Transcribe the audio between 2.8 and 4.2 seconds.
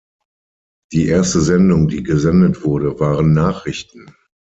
waren Nachrichten.